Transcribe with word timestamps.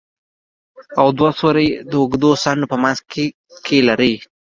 او 0.99 1.07
دوه 1.19 1.31
سوري 1.39 1.65
يې 1.71 1.77
د 1.89 1.91
اوږدو 2.01 2.31
څنډو 2.43 2.69
په 2.71 2.77
منځ 2.83 2.97
کښې 3.63 3.77
لرل. 3.87 4.13